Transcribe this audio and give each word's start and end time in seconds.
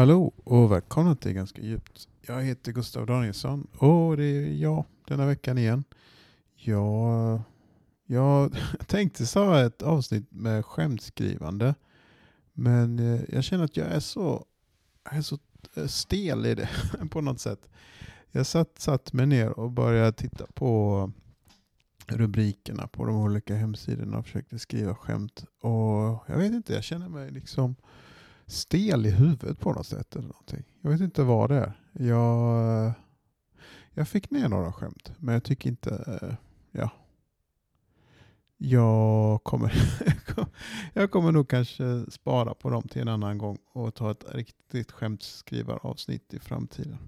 Hallå 0.00 0.32
och 0.44 0.72
välkomna 0.72 1.16
till 1.16 1.32
Ganska 1.32 1.62
djupt. 1.62 2.08
Jag 2.22 2.42
heter 2.42 2.72
Gustav 2.72 3.06
Danielsson 3.06 3.66
och 3.78 4.16
det 4.16 4.24
är 4.24 4.54
jag 4.54 4.84
denna 5.08 5.26
veckan 5.26 5.58
igen. 5.58 5.84
Jag, 6.54 7.40
jag 8.06 8.56
tänkte 8.86 9.38
ha 9.38 9.60
ett 9.60 9.82
avsnitt 9.82 10.26
med 10.30 10.66
skämtskrivande 10.66 11.74
men 12.52 12.98
eh, 12.98 13.20
jag 13.28 13.44
känner 13.44 13.64
att 13.64 13.76
jag 13.76 13.86
är 13.86 14.00
så, 14.00 14.44
jag 15.04 15.16
är 15.16 15.22
så 15.22 15.38
eh, 15.76 15.86
stel 15.86 16.46
i 16.46 16.54
det 16.54 16.68
på 17.10 17.20
något 17.20 17.40
sätt. 17.40 17.68
Jag 18.30 18.46
satt, 18.46 18.78
satt 18.78 19.12
mig 19.12 19.26
ner 19.26 19.58
och 19.58 19.70
började 19.70 20.12
titta 20.12 20.46
på 20.54 21.12
rubrikerna 22.06 22.86
på 22.86 23.04
de 23.04 23.16
olika 23.16 23.54
hemsidorna 23.54 24.18
och 24.18 24.24
försökte 24.24 24.58
skriva 24.58 24.94
skämt. 24.94 25.44
Och 25.60 26.24
jag 26.26 26.36
vet 26.36 26.52
inte, 26.52 26.74
jag 26.74 26.84
känner 26.84 27.08
mig 27.08 27.30
liksom 27.30 27.76
stel 28.50 29.06
i 29.06 29.10
huvudet 29.10 29.60
på 29.60 29.72
något 29.72 29.86
sätt. 29.86 30.16
eller 30.16 30.28
någonting. 30.28 30.64
Jag 30.80 30.90
vet 30.90 31.00
inte 31.00 31.22
vad 31.22 31.50
det 31.50 31.56
är. 31.56 31.72
Jag, 31.92 32.92
jag 33.94 34.08
fick 34.08 34.30
ner 34.30 34.48
några 34.48 34.72
skämt, 34.72 35.12
men 35.18 35.34
jag 35.34 35.44
tycker 35.44 35.68
inte... 35.68 36.36
Ja. 36.70 36.90
Jag 38.62 39.44
kommer, 39.44 39.72
jag 40.92 41.10
kommer 41.10 41.32
nog 41.32 41.48
kanske 41.48 42.04
spara 42.10 42.54
på 42.54 42.70
dem 42.70 42.82
till 42.82 43.02
en 43.02 43.08
annan 43.08 43.38
gång 43.38 43.58
och 43.72 43.94
ta 43.94 44.10
ett 44.10 44.24
riktigt 44.28 44.92
skämtskrivaravsnitt 44.92 46.34
i 46.34 46.38
framtiden. 46.38 46.98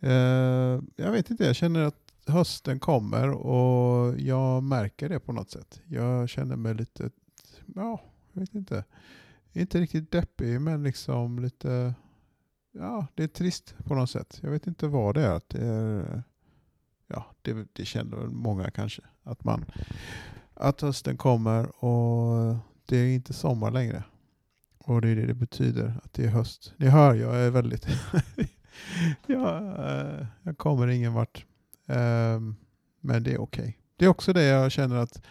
Eh, 0.00 0.80
jag 0.96 1.12
vet 1.12 1.30
inte, 1.30 1.44
jag 1.44 1.56
känner 1.56 1.80
att 1.80 2.12
hösten 2.26 2.80
kommer 2.80 3.30
och 3.30 4.20
jag 4.20 4.62
märker 4.62 5.08
det 5.08 5.20
på 5.20 5.32
något 5.32 5.50
sätt. 5.50 5.80
Jag 5.86 6.28
känner 6.28 6.56
mig 6.56 6.74
lite, 6.74 7.10
ja, 7.74 8.00
jag 8.32 8.40
vet 8.40 8.54
inte 8.54 8.84
inte 9.52 9.80
riktigt 9.80 10.10
deppig 10.10 10.60
men 10.60 10.82
liksom 10.82 11.38
lite, 11.38 11.94
ja 12.72 13.06
det 13.14 13.22
är 13.22 13.28
trist 13.28 13.74
på 13.84 13.94
något 13.94 14.10
sätt. 14.10 14.38
Jag 14.42 14.50
vet 14.50 14.66
inte 14.66 14.86
vad 14.86 15.14
det 15.14 15.26
är. 15.26 15.40
Det, 15.48 15.66
är, 15.66 16.22
ja, 17.06 17.26
det, 17.42 17.66
det 17.72 17.84
känner 17.84 18.16
väl 18.16 18.30
många 18.30 18.70
kanske. 18.70 19.02
Att, 19.22 19.44
man, 19.44 19.64
att 20.54 20.80
hösten 20.80 21.16
kommer 21.16 21.84
och 21.84 22.56
det 22.86 22.96
är 22.96 23.14
inte 23.14 23.32
sommar 23.32 23.70
längre. 23.70 24.04
Och 24.78 25.00
det 25.00 25.08
är 25.08 25.16
det 25.16 25.26
det 25.26 25.34
betyder, 25.34 26.00
att 26.04 26.12
det 26.12 26.24
är 26.24 26.28
höst. 26.28 26.74
Ni 26.76 26.86
hör, 26.86 27.14
jag 27.14 27.36
är 27.36 27.50
väldigt... 27.50 27.86
jag, 29.26 29.64
eh, 29.66 30.26
jag 30.42 30.58
kommer 30.58 30.88
ingen 30.88 31.12
vart. 31.12 31.46
Ehm, 31.86 32.56
men 33.00 33.22
det 33.22 33.32
är 33.32 33.40
okej. 33.40 33.62
Okay. 33.62 33.74
Det 33.96 34.04
är 34.04 34.08
också 34.08 34.32
det 34.32 34.44
jag 34.44 34.72
känner 34.72 34.96
att 34.96 35.22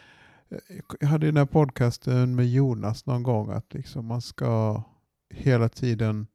jag 0.99 1.07
hade 1.07 1.25
den 1.25 1.37
här 1.37 1.45
podcasten 1.45 2.35
med 2.35 2.49
Jonas 2.49 3.05
någon 3.05 3.23
gång 3.23 3.51
att 3.51 3.73
liksom 3.73 4.05
man 4.05 4.21
ska 4.21 4.83
hela 5.29 5.69
tiden 5.69 6.27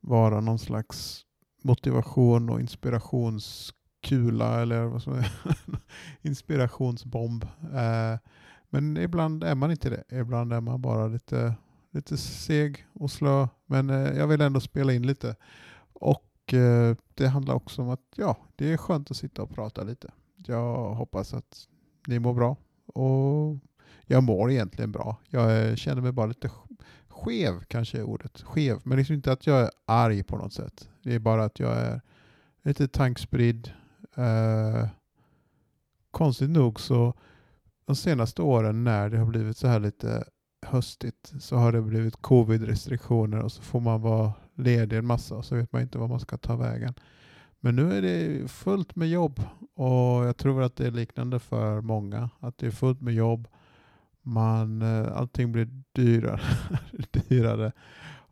vara 0.00 0.40
någon 0.40 0.58
slags 0.58 1.26
motivation 1.62 2.50
och 2.50 2.60
inspirationskula 2.60 4.62
eller 4.62 4.84
vad 4.84 5.02
som 5.02 5.12
är 5.12 5.32
inspirationsbomb. 6.22 7.44
Eh, 7.74 8.18
men 8.70 8.96
ibland 8.96 9.44
är 9.44 9.54
man 9.54 9.70
inte 9.70 9.90
det. 9.90 10.04
Ibland 10.20 10.52
är 10.52 10.60
man 10.60 10.82
bara 10.82 11.06
lite, 11.06 11.54
lite 11.90 12.16
seg 12.16 12.86
och 12.92 13.10
slö. 13.10 13.48
Men 13.66 13.90
eh, 13.90 14.18
jag 14.18 14.26
vill 14.26 14.40
ändå 14.40 14.60
spela 14.60 14.92
in 14.92 15.06
lite. 15.06 15.36
Och 15.92 16.54
eh, 16.54 16.96
det 17.14 17.28
handlar 17.28 17.54
också 17.54 17.82
om 17.82 17.88
att 17.88 18.12
ja, 18.16 18.36
det 18.56 18.72
är 18.72 18.76
skönt 18.76 19.10
att 19.10 19.16
sitta 19.16 19.42
och 19.42 19.50
prata 19.50 19.82
lite. 19.82 20.12
Jag 20.36 20.94
hoppas 20.94 21.34
att 21.34 21.68
ni 22.06 22.18
mår 22.18 22.34
bra 22.34 22.56
och 22.92 23.58
jag 24.06 24.22
mår 24.22 24.50
egentligen 24.50 24.92
bra. 24.92 25.16
Jag 25.28 25.78
känner 25.78 26.02
mig 26.02 26.12
bara 26.12 26.26
lite 26.26 26.50
skev, 27.08 27.60
kanske 27.68 27.98
är 27.98 28.02
ordet. 28.02 28.42
Skev, 28.42 28.80
men 28.82 28.98
liksom 28.98 29.14
inte 29.14 29.32
att 29.32 29.46
jag 29.46 29.60
är 29.60 29.70
arg 29.86 30.22
på 30.22 30.36
något 30.36 30.52
sätt. 30.52 30.88
Det 31.02 31.14
är 31.14 31.18
bara 31.18 31.44
att 31.44 31.60
jag 31.60 31.76
är 31.76 32.00
lite 32.62 32.88
tankspridd. 32.88 33.70
Eh, 34.16 34.88
konstigt 36.10 36.50
nog 36.50 36.80
så 36.80 37.14
de 37.84 37.96
senaste 37.96 38.42
åren 38.42 38.84
när 38.84 39.10
det 39.10 39.18
har 39.18 39.26
blivit 39.26 39.56
så 39.56 39.68
här 39.68 39.80
lite 39.80 40.24
höstigt 40.66 41.32
så 41.40 41.56
har 41.56 41.72
det 41.72 41.82
blivit 41.82 42.22
covid-restriktioner 42.22 43.38
och 43.42 43.52
så 43.52 43.62
får 43.62 43.80
man 43.80 44.00
vara 44.00 44.32
ledig 44.54 44.96
en 44.96 45.06
massa 45.06 45.34
och 45.34 45.44
så 45.44 45.54
vet 45.54 45.72
man 45.72 45.82
inte 45.82 45.98
vad 45.98 46.08
man 46.08 46.20
ska 46.20 46.38
ta 46.38 46.56
vägen. 46.56 46.94
Men 47.64 47.76
nu 47.76 47.92
är 47.92 48.02
det 48.02 48.50
fullt 48.50 48.96
med 48.96 49.08
jobb 49.08 49.40
och 49.74 50.26
jag 50.26 50.36
tror 50.36 50.62
att 50.62 50.76
det 50.76 50.86
är 50.86 50.90
liknande 50.90 51.38
för 51.38 51.80
många. 51.80 52.30
Att 52.40 52.58
det 52.58 52.66
är 52.66 52.70
fullt 52.70 53.00
med 53.00 53.14
jobb. 53.14 53.48
Man, 54.22 54.82
eh, 54.82 55.16
allting 55.16 55.52
blir 55.52 55.68
dyrare, 55.92 56.40
dyrare 57.28 57.72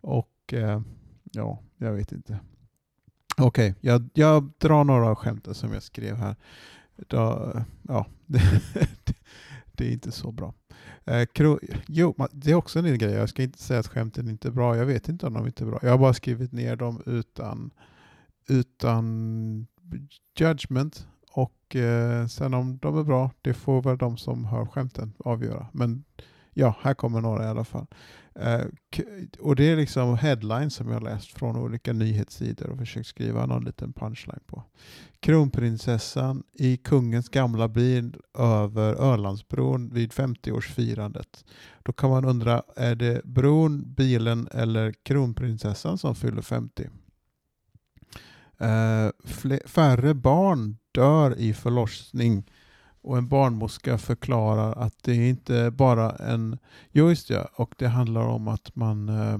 och 0.00 0.52
eh, 0.52 0.80
ja, 1.32 1.58
jag 1.76 1.92
vet 1.92 2.12
inte. 2.12 2.38
Okej, 3.36 3.70
okay, 3.70 3.74
jag, 3.80 4.08
jag 4.14 4.50
drar 4.58 4.84
några 4.84 5.08
av 5.08 5.14
skämten 5.14 5.54
som 5.54 5.72
jag 5.72 5.82
skrev 5.82 6.16
här. 6.16 6.36
Då, 6.96 7.52
ja, 7.82 8.06
det, 8.26 8.42
det, 9.72 9.88
är 9.88 9.92
inte 9.92 10.12
så 10.12 10.32
bra. 10.32 10.54
Eh, 11.04 11.28
jo, 11.86 12.14
det 12.32 12.50
är 12.50 12.54
också 12.54 12.78
en 12.78 12.98
grej. 12.98 13.12
Jag 13.12 13.28
ska 13.28 13.42
inte 13.42 13.62
säga 13.62 13.80
att 13.80 13.88
skämten 13.88 14.28
inte 14.28 14.48
är 14.48 14.52
bra. 14.52 14.76
Jag 14.76 14.86
vet 14.86 15.08
inte 15.08 15.26
om 15.26 15.34
de 15.34 15.46
inte 15.46 15.64
är 15.64 15.66
bra. 15.66 15.78
Jag 15.82 15.90
har 15.90 15.98
bara 15.98 16.14
skrivit 16.14 16.52
ner 16.52 16.76
dem 16.76 17.02
utan 17.06 17.70
utan 18.50 19.66
judgment. 20.38 21.06
Och 21.32 21.76
eh, 21.76 22.26
sen 22.26 22.54
om 22.54 22.78
de 22.78 22.98
är 22.98 23.04
bra, 23.04 23.30
det 23.42 23.54
får 23.54 23.82
väl 23.82 23.98
de 23.98 24.16
som 24.16 24.44
hör 24.44 24.66
skämten 24.66 25.12
avgöra. 25.18 25.66
Men 25.72 26.04
ja, 26.54 26.76
här 26.80 26.94
kommer 26.94 27.20
några 27.20 27.44
i 27.44 27.48
alla 27.48 27.64
fall. 27.64 27.86
Eh, 28.34 28.64
och 29.38 29.56
det 29.56 29.70
är 29.70 29.76
liksom 29.76 30.18
headlines 30.18 30.74
som 30.74 30.88
jag 30.88 31.02
läst 31.02 31.38
från 31.38 31.56
olika 31.56 31.92
nyhetssidor 31.92 32.70
och 32.70 32.78
försökt 32.78 33.06
skriva 33.06 33.46
någon 33.46 33.64
liten 33.64 33.92
punchline 33.92 34.40
på. 34.46 34.62
Kronprinsessan 35.20 36.42
i 36.52 36.76
kungens 36.76 37.28
gamla 37.28 37.68
bil 37.68 38.16
över 38.38 38.94
Ölandsbron 38.94 39.90
vid 39.94 40.12
50-årsfirandet. 40.12 41.44
Då 41.82 41.92
kan 41.92 42.10
man 42.10 42.24
undra, 42.24 42.62
är 42.76 42.94
det 42.94 43.24
bron, 43.24 43.94
bilen 43.94 44.48
eller 44.52 44.92
kronprinsessan 44.92 45.98
som 45.98 46.14
fyller 46.14 46.42
50? 46.42 46.88
Eh, 48.60 49.10
färre 49.66 50.14
barn 50.14 50.76
dör 50.92 51.38
i 51.38 51.54
förlossning 51.54 52.44
och 53.02 53.18
en 53.18 53.28
barnmorska 53.28 53.98
förklarar 53.98 54.72
att 54.72 54.94
det 55.02 55.28
inte 55.28 55.70
bara 55.70 56.10
en... 56.10 56.58
Jo, 56.90 57.08
just 57.08 57.30
ja, 57.30 57.48
och 57.54 57.74
det 57.78 57.88
handlar 57.88 58.22
om 58.22 58.48
att 58.48 58.76
man... 58.76 59.08
Eh, 59.08 59.38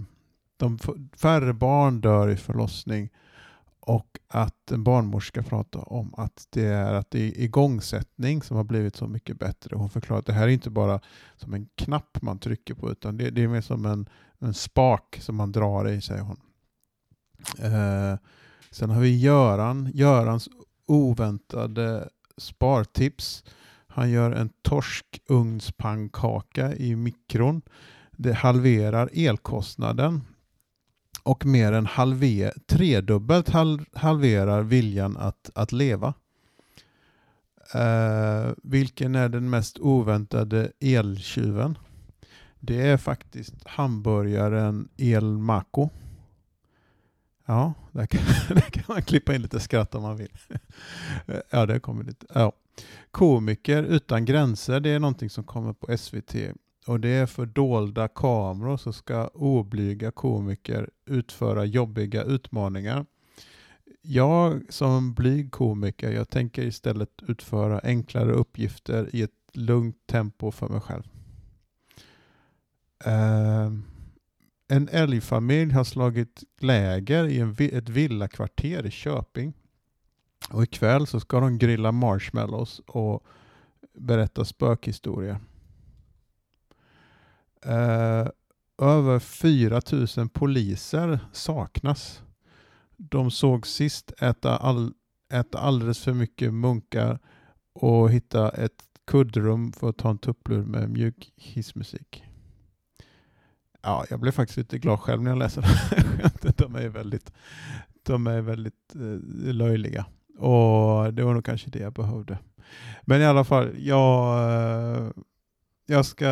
de, 0.56 0.78
färre 1.16 1.52
barn 1.52 2.00
dör 2.00 2.28
i 2.28 2.36
förlossning 2.36 3.10
och 3.80 4.18
att 4.28 4.70
en 4.70 4.84
barnmorska 4.84 5.42
pratar 5.42 5.92
om 5.92 6.14
att 6.14 6.46
det 6.50 6.66
är 6.66 6.94
att 6.94 7.10
det 7.10 7.20
är 7.20 7.40
igångsättning 7.40 8.42
som 8.42 8.56
har 8.56 8.64
blivit 8.64 8.96
så 8.96 9.06
mycket 9.06 9.38
bättre. 9.38 9.76
Hon 9.76 9.90
förklarar 9.90 10.20
att 10.20 10.26
det 10.26 10.32
här 10.32 10.42
är 10.42 10.52
inte 10.52 10.70
bara 10.70 11.00
som 11.36 11.54
en 11.54 11.68
knapp 11.74 12.22
man 12.22 12.38
trycker 12.38 12.74
på 12.74 12.90
utan 12.90 13.16
det, 13.16 13.30
det 13.30 13.42
är 13.42 13.48
mer 13.48 13.60
som 13.60 13.86
en, 13.86 14.08
en 14.38 14.54
spak 14.54 15.18
som 15.20 15.36
man 15.36 15.52
drar 15.52 15.88
i, 15.88 16.00
säger 16.00 16.22
hon. 16.22 16.40
Eh, 17.58 18.18
Sen 18.70 18.90
har 18.90 19.00
vi 19.00 19.18
Göran. 19.18 19.90
Görans 19.94 20.48
oväntade 20.86 22.08
spartips. 22.36 23.44
Han 23.86 24.10
gör 24.10 24.32
en 24.32 24.50
torskugnspannkaka 24.62 26.74
i 26.74 26.96
mikron. 26.96 27.62
Det 28.10 28.32
halverar 28.32 29.10
elkostnaden 29.12 30.20
och 31.22 31.46
mer 31.46 31.72
än 31.72 31.86
halver, 31.86 32.52
tredubbelt 32.66 33.48
hal, 33.48 33.80
halverar 33.92 34.62
viljan 34.62 35.16
att, 35.16 35.50
att 35.54 35.72
leva. 35.72 36.14
Uh, 37.74 38.52
vilken 38.62 39.14
är 39.14 39.28
den 39.28 39.50
mest 39.50 39.78
oväntade 39.78 40.72
eltjuven? 40.80 41.78
Det 42.60 42.88
är 42.88 42.96
faktiskt 42.96 43.54
hamburgaren 43.64 44.88
El 44.96 45.38
Maco. 45.38 45.90
Ja, 47.50 47.74
där 47.92 48.06
kan, 48.06 48.20
där 48.48 48.70
kan 48.70 48.84
man 48.88 49.02
klippa 49.02 49.34
in 49.34 49.42
lite 49.42 49.60
skratt 49.60 49.94
om 49.94 50.02
man 50.02 50.16
vill. 50.16 50.32
ja, 51.50 51.66
det 51.66 51.80
kommer 51.80 52.04
lite. 52.04 52.26
Ja. 52.34 52.52
Komiker 53.10 53.82
utan 53.82 54.24
gränser, 54.24 54.80
det 54.80 54.90
är 54.90 54.98
någonting 54.98 55.30
som 55.30 55.44
kommer 55.44 55.72
på 55.72 55.98
SVT. 55.98 56.34
Och 56.86 57.00
det 57.00 57.08
är 57.08 57.26
för 57.26 57.46
dolda 57.46 58.08
kameror 58.08 58.76
så 58.76 58.92
ska 58.92 59.28
oblyga 59.28 60.10
komiker 60.10 60.90
utföra 61.06 61.64
jobbiga 61.64 62.22
utmaningar. 62.22 63.06
Jag 64.02 64.62
som 64.68 65.14
blyg 65.14 65.52
komiker, 65.52 66.12
jag 66.12 66.28
tänker 66.30 66.62
istället 66.62 67.22
utföra 67.28 67.80
enklare 67.82 68.32
uppgifter 68.32 69.10
i 69.12 69.22
ett 69.22 69.30
lugnt 69.52 70.06
tempo 70.06 70.50
för 70.50 70.68
mig 70.68 70.80
själv. 70.80 71.04
Uh, 73.06 73.89
en 74.70 74.88
älgfamilj 74.88 75.72
har 75.72 75.84
slagit 75.84 76.44
läger 76.60 77.26
i 77.26 77.40
en, 77.40 77.56
ett 77.58 77.88
villakvarter 77.88 78.86
i 78.86 78.90
Köping. 78.90 79.52
Och 80.50 80.62
ikväll 80.62 81.06
så 81.06 81.20
ska 81.20 81.40
de 81.40 81.58
grilla 81.58 81.92
marshmallows 81.92 82.78
och 82.78 83.24
berätta 83.94 84.44
spökhistoria. 84.44 85.40
Eh, 87.64 88.28
över 88.78 89.18
4 89.18 89.80
000 90.16 90.28
poliser 90.28 91.20
saknas. 91.32 92.22
De 92.96 93.30
såg 93.30 93.66
sist 93.66 94.12
äta, 94.18 94.56
all, 94.56 94.92
äta 95.32 95.58
alldeles 95.58 95.98
för 95.98 96.12
mycket 96.12 96.54
munkar 96.54 97.18
och 97.72 98.10
hitta 98.10 98.50
ett 98.50 98.84
kuddrum 99.06 99.72
för 99.72 99.88
att 99.88 99.98
ta 99.98 100.10
en 100.10 100.18
tupplur 100.18 100.64
med 100.64 100.90
mjuk 100.90 101.32
hissmusik. 101.36 102.24
Ja, 103.82 104.04
jag 104.10 104.20
blev 104.20 104.32
faktiskt 104.32 104.56
lite 104.56 104.78
glad 104.78 105.00
själv 105.00 105.22
när 105.22 105.30
jag 105.30 105.38
läste 105.38 105.60
det 105.60 105.66
här 105.66 106.52
De 106.56 106.74
är 106.74 106.88
väldigt, 106.88 107.32
de 108.02 108.26
är 108.26 108.40
väldigt 108.40 108.94
eh, 108.94 109.54
löjliga. 109.54 110.06
Och 110.38 111.14
det 111.14 111.22
var 111.22 111.34
nog 111.34 111.44
kanske 111.44 111.70
det 111.70 111.78
jag 111.78 111.92
behövde. 111.92 112.38
Men 113.02 113.20
i 113.20 113.24
alla 113.24 113.44
fall, 113.44 113.70
jag, 113.78 114.38
eh, 114.52 115.10
jag 115.86 116.06
ska, 116.06 116.26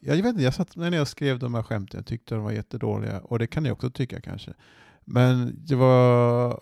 jag 0.00 0.16
vet 0.16 0.26
inte, 0.26 0.42
jag 0.42 0.54
satt 0.54 0.76
när 0.76 0.92
jag 0.92 1.08
skrev 1.08 1.38
de 1.38 1.54
här 1.54 1.62
skämten, 1.62 1.98
jag 1.98 2.06
tyckte 2.06 2.34
de 2.34 2.44
var 2.44 2.52
jättedåliga 2.52 3.20
och 3.20 3.38
det 3.38 3.46
kan 3.46 3.62
ni 3.62 3.70
också 3.70 3.90
tycka 3.90 4.20
kanske. 4.20 4.54
Men 5.04 5.54
det 5.66 5.74
var, 5.74 6.60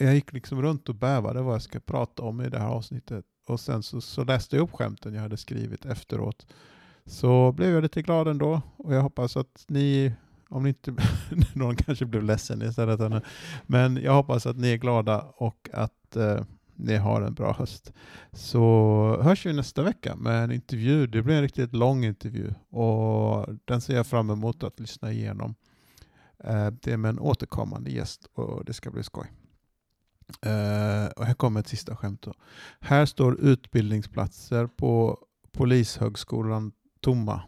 jag 0.00 0.14
gick 0.14 0.32
liksom 0.32 0.62
runt 0.62 0.88
och 0.88 0.94
bävade 0.94 1.42
vad 1.42 1.54
jag 1.54 1.62
ska 1.62 1.80
prata 1.80 2.22
om 2.22 2.40
i 2.40 2.48
det 2.48 2.58
här 2.58 2.68
avsnittet 2.68 3.24
och 3.46 3.60
sen 3.60 3.82
så, 3.82 4.00
så 4.00 4.24
läste 4.24 4.56
jag 4.56 4.62
upp 4.62 4.72
skämten 4.72 5.14
jag 5.14 5.22
hade 5.22 5.36
skrivit 5.36 5.84
efteråt. 5.84 6.46
Så 7.08 7.52
blev 7.52 7.70
jag 7.70 7.82
lite 7.82 8.02
glad 8.02 8.28
ändå 8.28 8.62
och 8.76 8.94
jag 8.94 9.02
hoppas 9.02 9.36
att 9.36 9.64
ni, 9.68 10.12
om 10.48 10.62
ni 10.62 10.68
inte, 10.68 10.94
någon 11.54 11.76
kanske 11.76 12.06
blev 12.06 12.22
ledsen 12.22 12.62
istället, 12.62 13.24
men 13.66 13.96
jag 13.96 14.12
hoppas 14.12 14.46
att 14.46 14.56
ni 14.56 14.72
är 14.72 14.76
glada 14.76 15.20
och 15.20 15.68
att 15.72 16.16
eh, 16.16 16.40
ni 16.74 16.96
har 16.96 17.22
en 17.22 17.34
bra 17.34 17.52
höst. 17.52 17.92
Så 18.32 19.20
hörs 19.22 19.46
vi 19.46 19.52
nästa 19.52 19.82
vecka 19.82 20.16
med 20.16 20.44
en 20.44 20.52
intervju. 20.52 21.06
Det 21.06 21.22
blir 21.22 21.34
en 21.34 21.42
riktigt 21.42 21.74
lång 21.74 22.04
intervju 22.04 22.54
och 22.70 23.46
den 23.64 23.80
ser 23.80 23.96
jag 23.96 24.06
fram 24.06 24.30
emot 24.30 24.62
att 24.62 24.80
lyssna 24.80 25.12
igenom. 25.12 25.54
Eh, 26.44 26.66
det 26.66 26.92
är 26.92 26.96
med 26.96 27.08
en 27.08 27.18
återkommande 27.18 27.90
gäst 27.90 28.28
och 28.34 28.64
det 28.64 28.72
ska 28.72 28.90
bli 28.90 29.02
skoj. 29.02 29.32
Uh, 30.46 31.06
och 31.16 31.24
här 31.24 31.34
kommer 31.34 31.60
ett 31.60 31.68
sista 31.68 31.96
skämt. 31.96 32.22
Då. 32.22 32.34
Här 32.80 33.06
står 33.06 33.40
utbildningsplatser 33.40 34.66
på 34.66 35.18
Polishögskolan 35.52 36.72
tomma. 37.00 37.42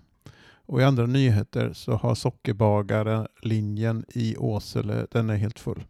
Och 0.67 0.81
i 0.81 0.85
andra 0.85 1.07
nyheter 1.07 1.73
så 1.73 1.93
har 1.93 2.15
sockerbagarlinjen 2.15 4.05
i 4.09 4.37
Åsele, 4.37 5.07
den 5.11 5.31
är 5.31 5.37
helt 5.37 5.59
full. 5.59 5.85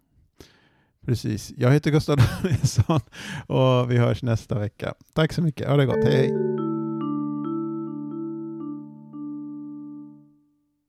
Precis. 1.06 1.52
Jag 1.56 1.70
heter 1.70 1.90
Gustav 1.90 2.16
Danielsson 2.42 3.00
och 3.46 3.90
vi 3.90 3.98
hörs 3.98 4.22
nästa 4.22 4.58
vecka. 4.58 4.94
Tack 5.12 5.32
så 5.32 5.42
mycket. 5.42 5.68
Ha 5.68 5.76
det 5.76 5.86
gott. 5.86 6.04
Hej! 6.04 6.59